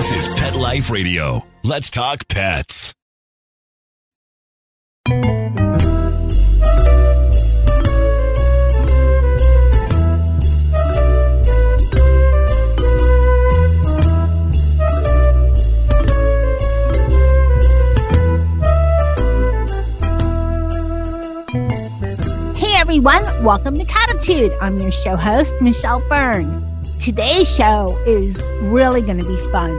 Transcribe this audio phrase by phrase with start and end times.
[0.00, 1.44] This is Pet Life Radio.
[1.62, 2.94] Let's talk pets.
[22.56, 24.56] Hey everyone, welcome to Catitude.
[24.62, 26.79] I'm your show host, Michelle Byrne.
[27.00, 29.70] Today's show is really going to be fun.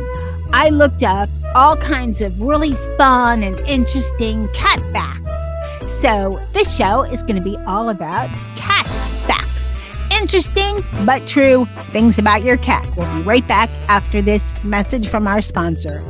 [0.54, 6.02] I looked up all kinds of really fun and interesting cat facts.
[6.02, 8.88] So, this show is going to be all about cat
[9.28, 9.76] facts.
[10.20, 12.88] Interesting but true things about your cat.
[12.98, 16.04] We'll be right back after this message from our sponsor.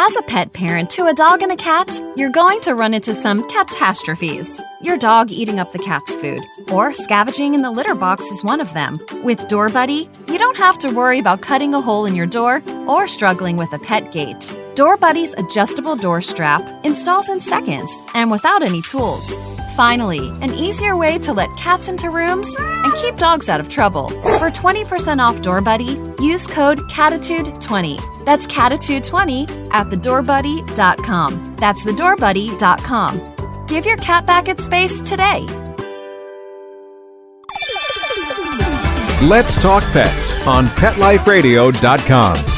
[0.00, 3.16] As a pet parent to a dog and a cat, you're going to run into
[3.16, 4.62] some catastrophes.
[4.80, 8.60] Your dog eating up the cat's food, or scavenging in the litter box is one
[8.60, 9.00] of them.
[9.24, 12.62] With Door Buddy, you don't have to worry about cutting a hole in your door
[12.86, 14.56] or struggling with a pet gate.
[14.78, 19.36] Door Buddy's adjustable door strap installs in seconds and without any tools.
[19.74, 24.08] Finally, an easier way to let cats into rooms and keep dogs out of trouble.
[24.38, 28.24] For 20% off Door Buddy, use code CATITUDE20.
[28.24, 31.56] That's CATITUDE20 at thedoorbuddy.com.
[31.56, 33.66] That's thedoorbuddy.com.
[33.66, 35.40] Give your cat back its space today.
[39.26, 42.57] Let's Talk Pets on PetLifeRadio.com.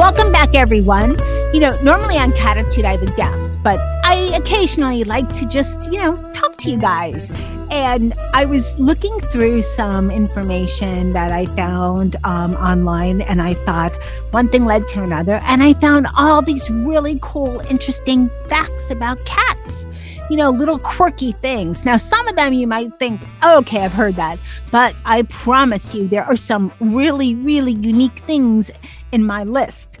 [0.00, 1.10] Welcome back, everyone.
[1.52, 3.78] You know, normally on Catitude, I have a guest, but
[4.10, 7.30] I occasionally like to just, you know, talk to you guys.
[7.70, 13.94] And I was looking through some information that I found um, online, and I thought
[14.32, 15.40] one thing led to another.
[15.44, 19.86] And I found all these really cool, interesting facts about cats.
[20.28, 21.84] You know, little quirky things.
[21.84, 24.40] Now, some of them you might think, oh, okay, I've heard that.
[24.72, 28.72] But I promise you, there are some really, really unique things
[29.12, 30.00] in my list.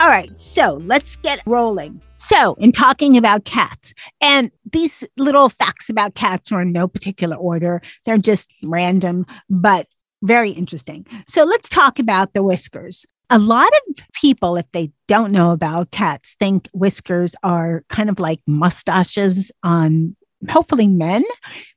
[0.00, 2.00] All right, so let's get rolling.
[2.16, 7.36] So, in talking about cats, and these little facts about cats are in no particular
[7.36, 9.88] order, they're just random, but
[10.22, 11.04] very interesting.
[11.26, 13.06] So, let's talk about the whiskers.
[13.28, 18.20] A lot of people, if they don't know about cats, think whiskers are kind of
[18.20, 20.14] like mustaches on
[20.48, 21.24] hopefully men.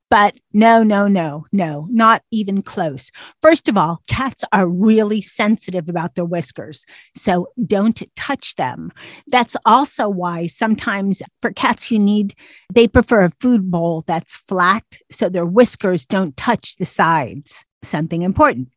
[0.09, 3.11] But no, no, no, no, not even close.
[3.41, 6.85] First of all, cats are really sensitive about their whiskers.
[7.15, 8.91] So don't touch them.
[9.27, 12.35] That's also why sometimes for cats, you need,
[12.73, 17.63] they prefer a food bowl that's flat so their whiskers don't touch the sides.
[17.81, 18.67] Something important.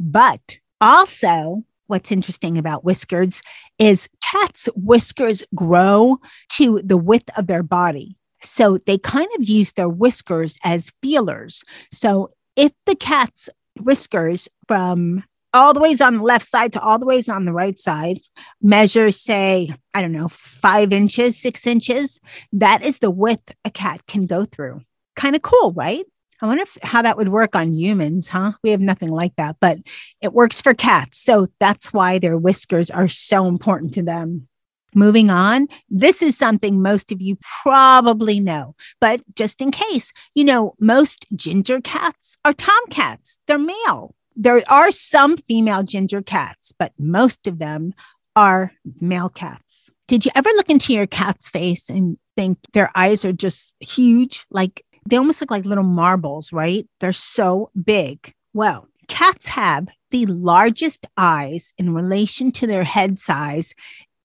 [0.00, 3.42] But also, what's interesting about whiskers
[3.78, 6.18] is cats' whiskers grow
[6.54, 8.16] to the width of their body.
[8.42, 11.62] So they kind of use their whiskers as feelers.
[11.92, 13.48] So if the cat's
[13.80, 17.52] whiskers from all the ways on the left side to all the ways on the
[17.52, 18.20] right side
[18.62, 22.20] measure, say, I don't know, five inches, six inches,
[22.52, 24.82] that is the width a cat can go through.
[25.16, 26.04] Kind of cool, right?
[26.42, 28.52] I wonder if, how that would work on humans, huh?
[28.62, 29.78] We have nothing like that, but
[30.22, 31.20] it works for cats.
[31.20, 34.48] So that's why their whiskers are so important to them.
[34.94, 40.44] Moving on, this is something most of you probably know, but just in case, you
[40.44, 44.14] know, most ginger cats are tomcats, they're male.
[44.36, 47.94] There are some female ginger cats, but most of them
[48.34, 49.90] are male cats.
[50.08, 54.44] Did you ever look into your cat's face and think their eyes are just huge?
[54.50, 56.88] Like they almost look like little marbles, right?
[56.98, 58.34] They're so big.
[58.52, 63.74] Well, cats have the largest eyes in relation to their head size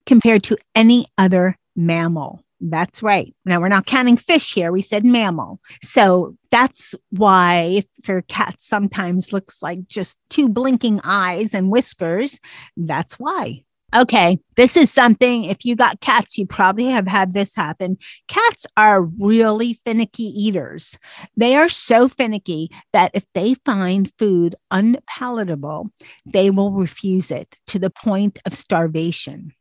[0.06, 2.42] compared to any other mammal.
[2.62, 3.36] That's right.
[3.46, 4.72] Now we're not counting fish here.
[4.72, 5.60] We said mammal.
[5.84, 12.40] So that's why if your cat sometimes looks like just two blinking eyes and whiskers,
[12.78, 13.64] that's why.
[13.96, 17.98] Okay, this is something, if you got cats, you probably have had this happen.
[18.28, 20.98] Cats are really finicky eaters.
[21.38, 25.92] They are so finicky that if they find food unpalatable,
[26.26, 29.54] they will refuse it to the point of starvation.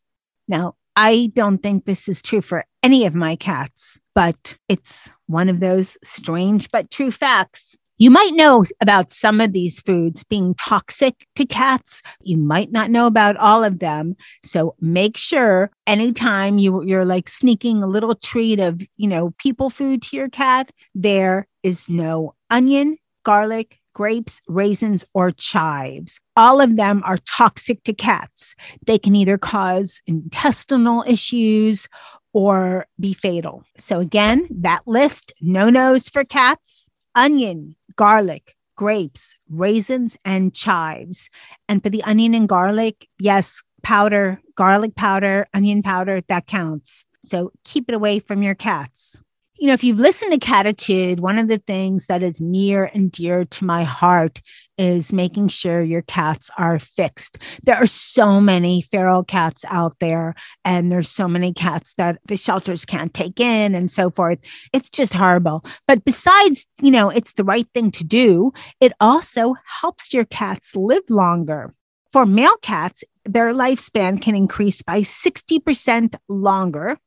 [0.49, 5.49] Now, I don't think this is true for any of my cats, but it's one
[5.49, 7.77] of those strange but true facts.
[7.97, 12.03] You might know about some of these foods being toxic to cats.
[12.23, 14.17] You might not know about all of them.
[14.43, 19.71] So make sure anytime you, you're like sneaking a little treat of, you know, people
[19.71, 26.21] food to your cat, there is no onion, garlic, grapes, raisins, or chives.
[26.37, 28.55] All of them are toxic to cats.
[28.87, 31.89] They can either cause intestinal issues
[32.33, 33.65] or be fatal.
[33.79, 41.31] So, again, that list no nos for cats onion, garlic, grapes, raisins, and chives.
[41.69, 47.05] And for the onion and garlic, yes, powder, garlic powder, onion powder, that counts.
[47.23, 49.23] So keep it away from your cats
[49.57, 53.11] you know, if you've listened to Catitude, one of the things that is near and
[53.13, 54.41] dear to my heart
[54.77, 57.39] is making sure your cats are fixed.
[57.63, 60.35] There are so many feral cats out there,
[60.65, 64.41] and there's so many cats that the shelters can't take in and so forth.
[64.73, 65.65] It's just horrible.
[65.87, 70.75] But besides, you know, it's the right thing to do, it also helps your cats
[70.75, 71.73] live longer.
[72.13, 76.99] For male cats, their lifespan can increase by 60% longer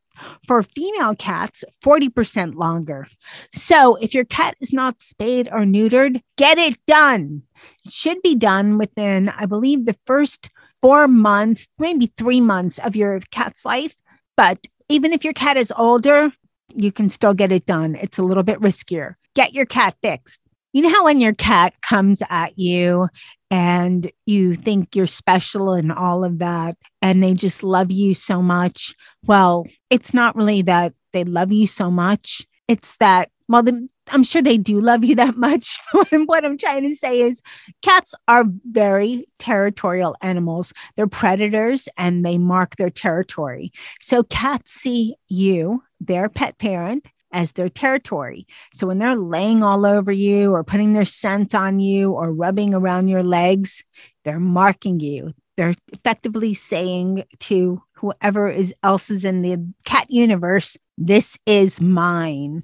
[0.47, 3.05] for female cats, 40% longer.
[3.53, 7.43] So if your cat is not spayed or neutered, get it done.
[7.85, 10.49] It should be done within, I believe, the first
[10.81, 13.95] four months, maybe three months of your cat's life.
[14.35, 16.31] But even if your cat is older,
[16.73, 17.95] you can still get it done.
[17.95, 19.15] It's a little bit riskier.
[19.33, 20.41] Get your cat fixed.
[20.77, 23.09] You know how when your cat comes at you
[23.50, 28.44] and you think you're special and all of that, and they just love you so
[28.44, 28.94] much?
[29.25, 32.45] Well, it's not really that they love you so much.
[32.68, 35.79] It's that, well, the, I'm sure they do love you that much.
[36.27, 37.41] what I'm trying to say is
[37.81, 40.73] cats are very territorial animals.
[40.95, 43.71] They're predators and they mark their territory.
[44.00, 48.47] So cats see you, their pet parent, as their territory.
[48.74, 52.74] So when they're laying all over you or putting their scent on you or rubbing
[52.74, 53.83] around your legs,
[54.24, 55.33] they're marking you.
[55.56, 62.63] They're effectively saying to whoever is else is in the cat universe, this is mine.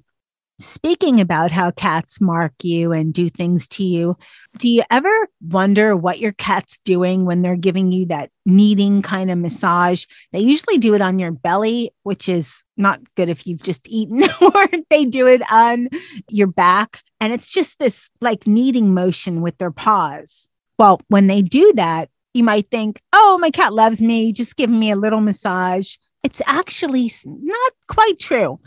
[0.60, 4.16] Speaking about how cats mark you and do things to you,
[4.56, 9.32] do you ever wonder what your cat's doing when they're giving you that kneading kind
[9.32, 10.04] of massage?
[10.32, 14.22] They usually do it on your belly, which is not good if you've just eaten,
[14.40, 15.88] or they do it on
[16.30, 17.02] your back.
[17.20, 20.48] And it's just this like kneading motion with their paws.
[20.78, 24.78] Well, when they do that, you might think, oh, my cat loves me, just giving
[24.78, 25.96] me a little massage.
[26.22, 28.60] It's actually not quite true.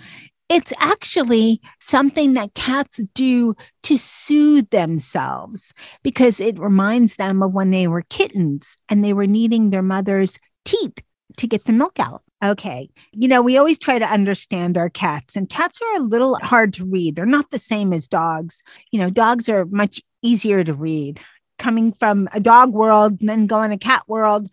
[0.49, 3.53] It's actually something that cats do
[3.83, 5.73] to soothe themselves
[6.03, 10.39] because it reminds them of when they were kittens and they were kneading their mother's
[10.63, 11.01] teeth
[11.37, 12.23] to get the milk out.
[12.43, 12.89] Okay.
[13.13, 16.71] You know, we always try to understand our cats, and cats are a little hard
[16.73, 17.15] to read.
[17.15, 18.61] They're not the same as dogs.
[18.91, 21.19] You know, dogs are much easier to read
[21.57, 24.49] coming from a dog world and then going to cat world,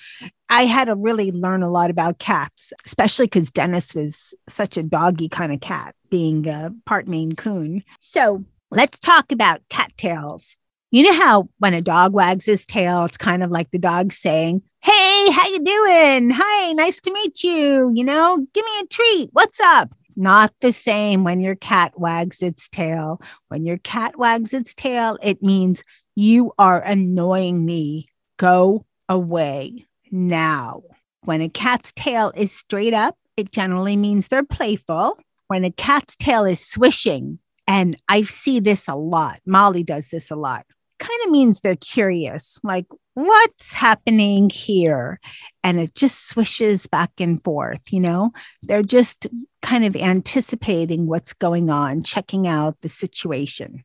[0.48, 4.82] I had to really learn a lot about cats, especially because Dennis was such a
[4.82, 7.82] doggy kind of cat, being a part Maine Coon.
[8.00, 10.56] So let's talk about cattails.
[10.90, 14.12] You know how when a dog wags his tail, it's kind of like the dog
[14.12, 16.30] saying, "Hey, how you doing?
[16.30, 17.90] Hi, nice to meet you.
[17.92, 19.30] You know, give me a treat.
[19.32, 23.20] What's up?" Not the same when your cat wags its tail.
[23.48, 25.82] When your cat wags its tail, it means
[26.14, 28.08] you are annoying me.
[28.36, 30.82] Go away now.
[31.24, 35.18] When a cat's tail is straight up, it generally means they're playful.
[35.48, 40.30] When a cat's tail is swishing, and I see this a lot, Molly does this
[40.30, 40.66] a lot,
[40.98, 45.20] kind of means they're curious, like, what's happening here?
[45.62, 48.32] And it just swishes back and forth, you know?
[48.62, 49.26] They're just
[49.62, 53.84] kind of anticipating what's going on, checking out the situation.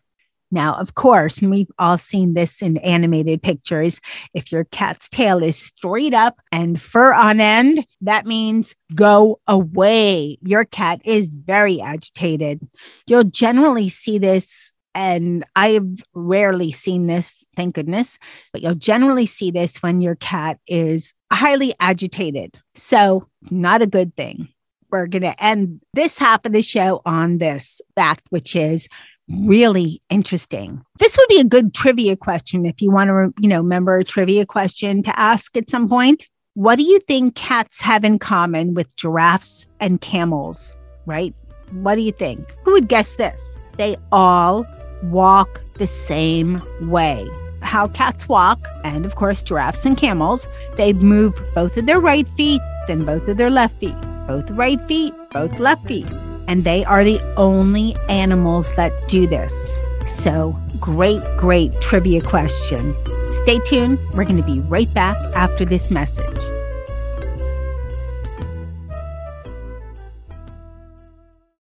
[0.51, 4.01] Now, of course, and we've all seen this in animated pictures,
[4.34, 10.38] if your cat's tail is straight up and fur on end, that means go away.
[10.41, 12.68] Your cat is very agitated.
[13.08, 18.18] You'll generally see this and I've rarely seen this, thank goodness,
[18.51, 22.60] but you'll generally see this when your cat is highly agitated.
[22.75, 24.50] So, not a good thing.
[24.91, 28.88] We're going to end this half of the show on this fact, which is
[29.29, 30.81] really interesting.
[31.00, 34.03] This would be a good trivia question if you want to, you know, remember a
[34.03, 36.27] trivia question to ask at some point.
[36.55, 41.33] What do you think cats have in common with giraffes and camels, right?
[41.71, 42.53] What do you think?
[42.65, 43.55] Who would guess this?
[43.77, 44.65] They all
[45.03, 47.29] walk the same way.
[47.62, 52.27] How cats walk, and of course, giraffes and camels, they move both of their right
[52.29, 53.95] feet, then both of their left feet,
[54.27, 56.07] both right feet, both left feet
[56.50, 59.77] and they are the only animals that do this.
[60.08, 62.96] So, great, great trivia question.
[63.29, 64.00] Stay tuned.
[64.15, 66.25] We're going to be right back after this message.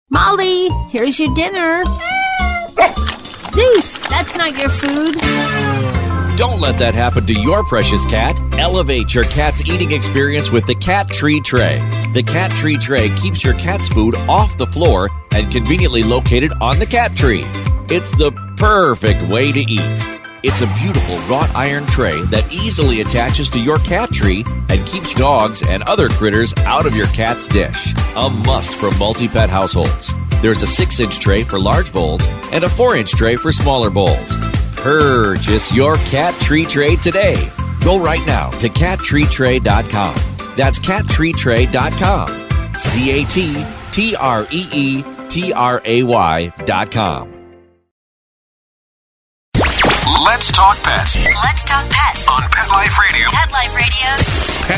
[0.09, 1.83] Molly, here's your dinner.
[3.49, 5.17] Zeus, that's not your food.
[6.37, 8.39] Don't let that happen to your precious cat.
[8.53, 11.79] Elevate your cat's eating experience with the Cat Tree Tray.
[12.17, 16.79] The Cat Tree Tray keeps your cat's food off the floor and conveniently located on
[16.79, 17.43] the cat tree.
[17.89, 20.03] It's the perfect way to eat.
[20.41, 25.13] It's a beautiful wrought iron tray that easily attaches to your cat tree and keeps
[25.13, 27.93] dogs and other critters out of your cat's dish.
[28.15, 30.11] A must for multi pet households.
[30.41, 33.91] There's a 6 inch tray for large bowls and a 4 inch tray for smaller
[33.91, 34.35] bowls.
[34.75, 37.47] Purchase your cat tree tray today.
[37.81, 40.26] Go right now to cattreetray.com.
[40.57, 42.73] That's cattreetray.com.
[42.73, 47.33] C A T T R E E T R A Y.com.
[50.25, 53.29] Let's talk pets Let's talk pets on Pet Life Radio.
[53.31, 53.51] Pet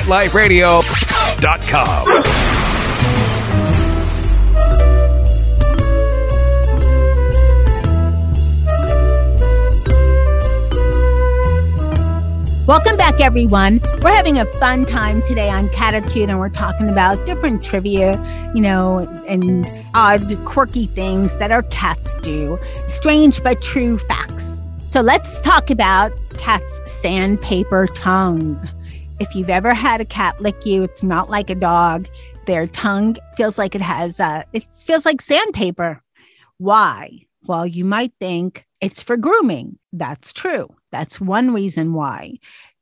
[0.07, 0.81] Life Radio.
[0.81, 3.38] PetLifeRadio.com.
[12.69, 13.79] Welcome back, everyone.
[14.03, 18.13] We're having a fun time today on Catitude, and we're talking about different trivia,
[18.53, 22.59] you know, and odd, quirky things that our cats do.
[22.87, 24.61] Strange but true facts.
[24.85, 28.69] So let's talk about cats' sandpaper tongue.
[29.19, 32.07] If you've ever had a cat lick you, it's not like a dog.
[32.45, 36.03] Their tongue feels like it has, uh, it feels like sandpaper.
[36.59, 37.25] Why?
[37.47, 39.77] Well, you might think it's for grooming.
[39.93, 40.69] That's true.
[40.91, 42.35] That's one reason why.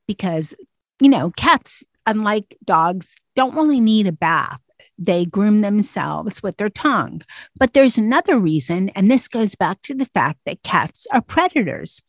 [0.07, 0.53] Because,
[1.01, 4.61] you know, cats, unlike dogs, don't really need a bath.
[4.99, 7.21] They groom themselves with their tongue.
[7.55, 12.01] But there's another reason, and this goes back to the fact that cats are predators.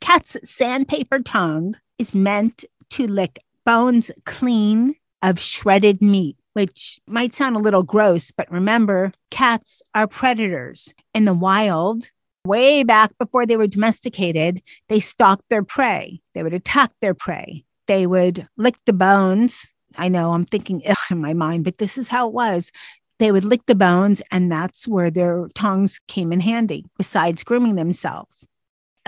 [0.00, 7.56] Cat's sandpaper tongue is meant to lick bones clean of shredded meat, which might sound
[7.56, 10.92] a little gross, but remember, cats are predators.
[11.14, 12.10] In the wild,
[12.46, 16.20] way back before they were domesticated, they stalked their prey.
[16.34, 17.64] They would attack their prey.
[17.86, 19.66] They would lick the bones.
[19.96, 22.72] I know I'm thinking ugh in my mind, but this is how it was.
[23.18, 27.76] They would lick the bones, and that's where their tongues came in handy, besides grooming
[27.76, 28.46] themselves.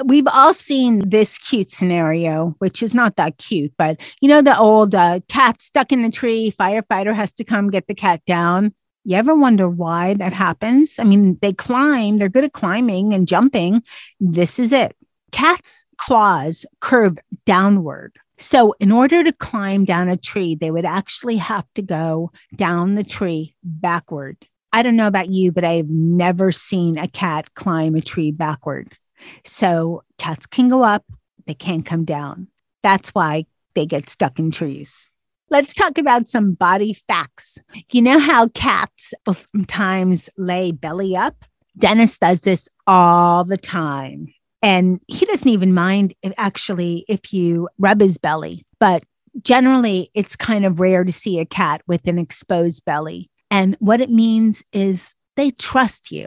[0.04, 4.56] We've all seen this cute scenario, which is not that cute, but you know, the
[4.58, 8.74] old uh, cat stuck in the tree, firefighter has to come get the cat down.
[9.04, 10.98] You ever wonder why that happens?
[10.98, 13.82] I mean, they climb, they're good at climbing and jumping.
[14.18, 14.96] This is it.
[15.30, 18.16] Cats' claws curve downward.
[18.38, 22.94] So, in order to climb down a tree, they would actually have to go down
[22.94, 24.36] the tree backward.
[24.72, 28.96] I don't know about you, but I've never seen a cat climb a tree backward.
[29.44, 31.04] So, cats can go up,
[31.46, 32.48] they can't come down.
[32.82, 35.06] That's why they get stuck in trees.
[35.50, 37.58] Let's talk about some body facts.
[37.92, 41.44] You know how cats will sometimes lay belly up?
[41.76, 44.32] Dennis does this all the time.
[44.62, 49.02] And he doesn't even mind if actually if you rub his belly, but
[49.42, 53.30] generally it's kind of rare to see a cat with an exposed belly.
[53.50, 56.26] And what it means is they trust you.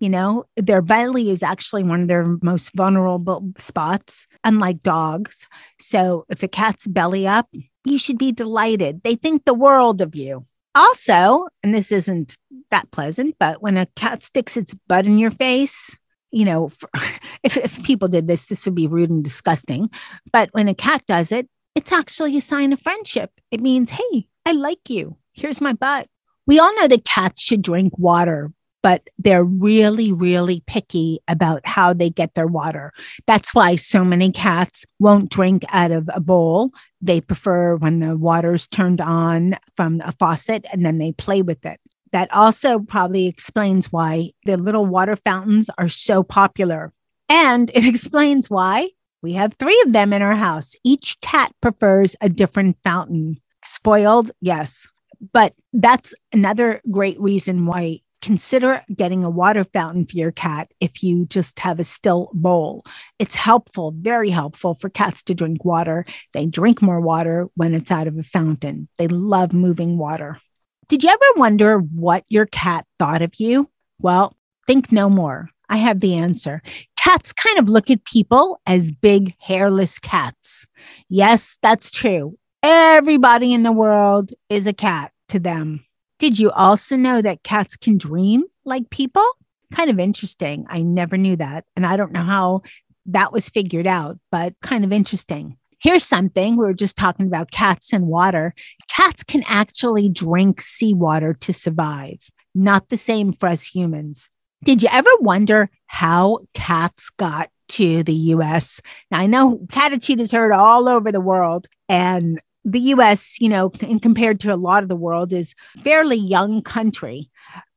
[0.00, 5.46] You know, their belly is actually one of their most vulnerable spots, unlike dogs.
[5.80, 7.48] So if a cat's belly up,
[7.90, 9.02] you should be delighted.
[9.02, 10.46] They think the world of you.
[10.74, 12.36] Also, and this isn't
[12.70, 15.96] that pleasant, but when a cat sticks its butt in your face,
[16.30, 16.70] you know,
[17.42, 19.88] if, if people did this, this would be rude and disgusting.
[20.32, 23.30] But when a cat does it, it's actually a sign of friendship.
[23.50, 25.16] It means, hey, I like you.
[25.32, 26.08] Here's my butt.
[26.46, 28.52] We all know that cats should drink water,
[28.82, 32.92] but they're really, really picky about how they get their water.
[33.26, 36.70] That's why so many cats won't drink out of a bowl.
[37.00, 41.64] They prefer when the water's turned on from a faucet and then they play with
[41.66, 41.80] it.
[42.12, 46.92] That also probably explains why the little water fountains are so popular.
[47.28, 48.88] And it explains why
[49.22, 50.74] we have three of them in our house.
[50.84, 53.40] Each cat prefers a different fountain.
[53.64, 54.86] Spoiled, yes.
[55.32, 61.02] But that's another great reason why consider getting a water fountain for your cat if
[61.02, 62.84] you just have a still bowl.
[63.18, 66.04] It's helpful, very helpful for cats to drink water.
[66.32, 68.88] They drink more water when it's out of a fountain.
[68.98, 70.40] They love moving water.
[70.88, 73.68] Did you ever wonder what your cat thought of you?
[73.98, 74.34] Well,
[74.66, 75.50] think no more.
[75.68, 76.62] I have the answer.
[76.96, 80.66] Cats kind of look at people as big, hairless cats.
[81.08, 82.38] Yes, that's true.
[82.62, 85.84] Everybody in the world is a cat to them.
[86.18, 89.24] Did you also know that cats can dream like people?
[89.72, 90.66] Kind of interesting.
[90.68, 91.64] I never knew that.
[91.76, 92.62] And I don't know how
[93.06, 95.56] that was figured out, but kind of interesting.
[95.80, 98.54] Here's something we were just talking about cats and water.
[98.88, 102.18] Cats can actually drink seawater to survive,
[102.54, 104.28] not the same for us humans.
[104.64, 108.80] Did you ever wonder how cats got to the US?
[109.10, 113.70] Now, I know Catitude is heard all over the world, and the US, you know,
[113.80, 117.30] in compared to a lot of the world, is fairly young country.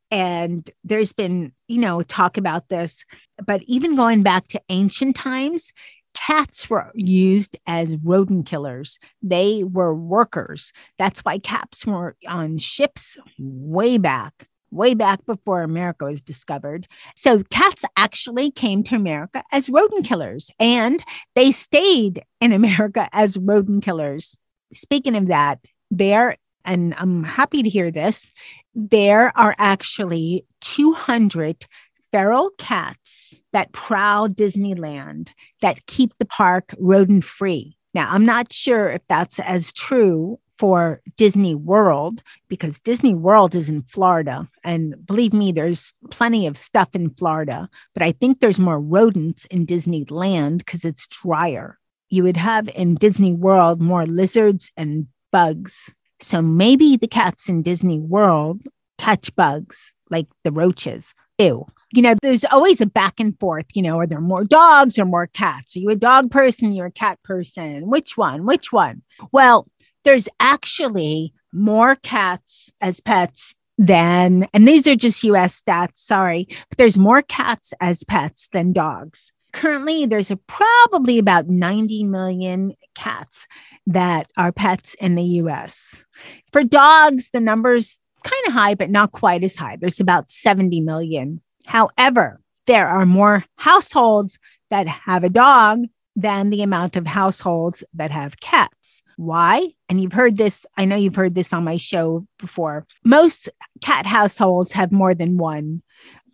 [0.10, 3.06] And there's been, you know, talk about this,
[3.46, 5.72] but even going back to ancient times,
[6.14, 9.00] cats were used as rodent killers.
[9.22, 10.74] They were workers.
[10.98, 16.88] That's why cats were on ships way back, way back before America was discovered.
[17.16, 21.02] So cats actually came to America as rodent killers and
[21.36, 24.38] they stayed in America as rodent killers.
[24.74, 25.60] Speaking of that,
[25.90, 28.32] there, and I'm happy to hear this,
[28.74, 31.66] there are actually 200
[32.12, 37.78] feral cats that prowl Disneyland that keep the park rodent free.
[37.94, 43.68] Now, I'm not sure if that's as true for Disney World because Disney World is
[43.68, 44.48] in Florida.
[44.64, 49.46] And believe me, there's plenty of stuff in Florida, but I think there's more rodents
[49.46, 51.80] in Disneyland because it's drier.
[52.12, 55.90] You would have in Disney World more lizards and bugs.
[56.22, 58.62] So maybe the cats in Disney World
[58.98, 61.14] catch bugs like the roaches.
[61.40, 61.66] Ew.
[61.94, 63.66] You know, there's always a back and forth.
[63.74, 65.76] You know, are there more dogs or more cats?
[65.76, 66.74] Are you a dog person?
[66.74, 67.90] You're a cat person.
[67.90, 68.46] Which one?
[68.46, 69.02] Which one?
[69.32, 69.68] Well,
[70.04, 76.78] there's actually more cats as pets than, and these are just US stats, sorry, but
[76.78, 79.32] there's more cats as pets than dogs.
[79.54, 83.48] Currently, there's a, probably about 90 million cats
[83.88, 86.06] that are pets in the US.
[86.52, 89.78] For dogs, the number's kind of high, but not quite as high.
[89.80, 91.42] There's about 70 million.
[91.66, 94.40] However, there are more households
[94.70, 99.02] that have a dog than the amount of households that have cats.
[99.18, 99.74] Why?
[99.88, 102.86] And you've heard this, I know you've heard this on my show before.
[103.04, 103.50] Most
[103.82, 105.82] cat households have more than one.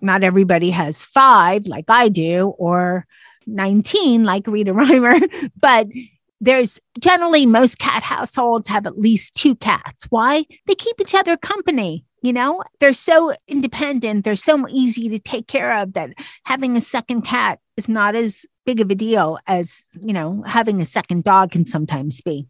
[0.02, 3.06] Not everybody has five, like I do, or
[3.46, 5.88] 19, like Rita Reimer, but
[6.40, 10.06] there's generally most cat households have at least two cats.
[10.10, 10.46] Why?
[10.68, 12.06] They keep each other company.
[12.22, 16.14] You know, they're so independent, they're so easy to take care of that
[16.46, 20.82] having a second cat is not as big of a deal as, you know, having
[20.82, 22.48] a second dog can sometimes be.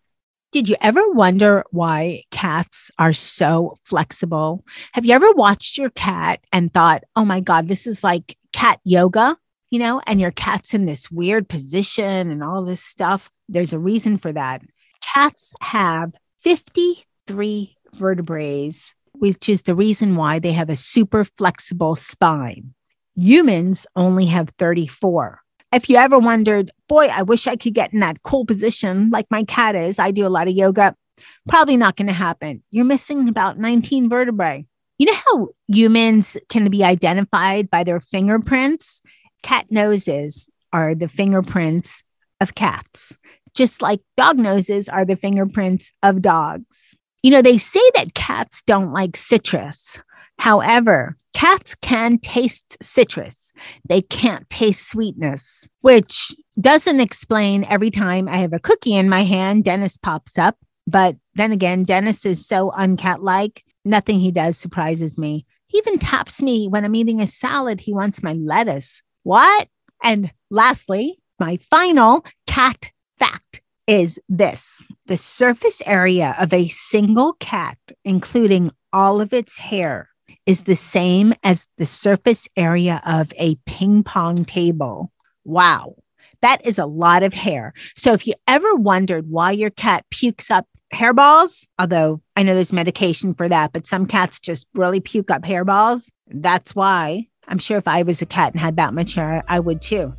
[0.51, 4.63] Did you ever wonder why cats are so flexible?
[4.93, 8.79] Have you ever watched your cat and thought, oh my God, this is like cat
[8.83, 9.37] yoga?
[9.69, 13.29] you know, and your cat's in this weird position and all this stuff.
[13.49, 14.61] There's a reason for that.
[15.01, 18.71] Cats have 53 vertebrae,
[19.13, 22.73] which is the reason why they have a super flexible spine.
[23.15, 25.41] Humans only have 34.
[25.73, 29.25] If you ever wondered, boy, I wish I could get in that cool position like
[29.29, 30.95] my cat is, I do a lot of yoga,
[31.47, 32.63] probably not going to happen.
[32.71, 34.65] You're missing about 19 vertebrae.
[34.97, 39.01] You know how humans can be identified by their fingerprints?
[39.43, 42.03] cat noses are the fingerprints
[42.41, 43.17] of cats,
[43.53, 46.95] just like dog noses are the fingerprints of dogs.
[47.23, 50.01] You know, they say that cats don't like citrus.
[50.39, 53.51] However, cats can taste citrus.
[53.87, 59.23] They can't taste sweetness, which doesn't explain every time I have a cookie in my
[59.23, 60.57] hand, Dennis pops up.
[60.87, 65.45] But then again, Dennis is so uncat like, nothing he does surprises me.
[65.67, 67.81] He even taps me when I'm eating a salad.
[67.81, 69.01] He wants my lettuce.
[69.23, 69.67] What?
[70.03, 77.77] And lastly, my final cat fact is this the surface area of a single cat,
[78.03, 80.09] including all of its hair,
[80.47, 85.11] is the same as the surface area of a ping pong table.
[85.43, 85.95] Wow.
[86.41, 87.73] That is a lot of hair.
[87.95, 92.71] So if you ever wondered why your cat pukes up hairballs, although I know there's
[92.71, 97.27] medication for that, but some cats just really puke up hairballs, that's why.
[97.49, 100.13] I'm sure if I was a cat and had that much hair, I would too.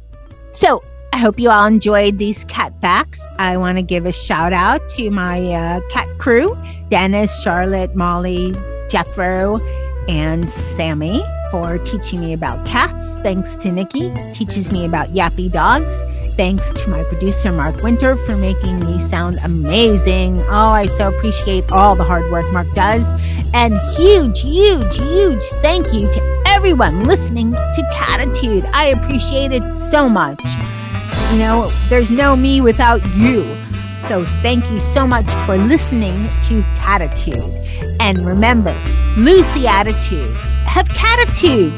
[0.51, 3.25] So I hope you all enjoyed these cat facts.
[3.39, 6.57] I want to give a shout out to my uh, cat crew
[6.91, 8.55] Dennis, Charlotte, Molly,
[8.89, 9.61] Jethro,
[10.09, 13.17] and Sammy for teaching me about cats.
[13.17, 16.01] Thanks to Nikki, teaches me about yappy dogs.
[16.37, 20.39] Thanks to my producer, Mark Winter, for making me sound amazing.
[20.49, 23.11] Oh, I so appreciate all the hard work Mark does.
[23.55, 28.65] And huge, huge, huge thank you to everyone listening to Catitude.
[28.73, 30.41] I appreciate it so much.
[31.33, 33.43] You know, there's no me without you.
[33.99, 37.68] So thank you so much for listening to Catitude.
[38.01, 38.73] And remember,
[39.17, 40.35] lose the attitude.
[40.65, 41.73] Have catitude.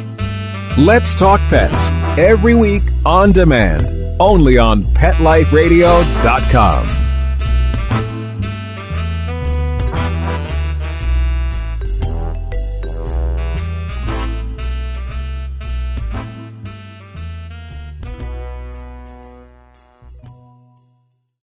[0.76, 3.86] Let's talk pets every week on demand
[4.20, 6.99] only on PetLifeRadio.com.